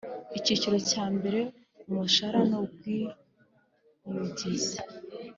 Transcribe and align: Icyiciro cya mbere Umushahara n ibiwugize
Icyiciro 0.37 0.77
cya 0.89 1.05
mbere 1.15 1.39
Umushahara 1.87 2.41
n 2.49 2.51
ibiwugize 2.59 4.75